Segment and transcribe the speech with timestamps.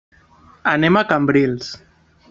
[0.71, 1.73] Anem a Cambrils.